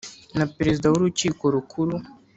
[0.37, 1.95] na Perezida w Urukiko Rukuru